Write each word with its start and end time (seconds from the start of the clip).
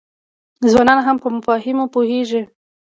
ځوانان 0.71 0.99
هم 1.07 1.17
په 1.23 1.27
مفاهیمو 1.35 1.85
پوهیږي. 1.93 2.41